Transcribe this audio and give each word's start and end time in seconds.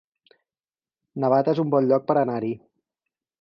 Navata 1.25 1.53
es 1.57 1.61
un 1.65 1.75
bon 1.75 1.91
lloc 1.93 2.09
per 2.09 2.17
anar-hi 2.23 2.51